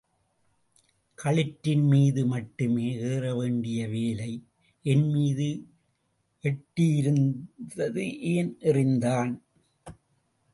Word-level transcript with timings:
களிற்றின் 1.17 1.83
மீது 1.87 2.25
மட்டுமே 2.25 2.93
எறிய 2.93 3.35
வேண்டிய 3.35 3.87
வேலை 3.87 4.47
என் 4.85 5.07
மீது 5.09 5.49
எட்டியிருந்து 6.43 8.07
ஏன் 8.19 8.57
எறிந்தான்? 8.61 9.41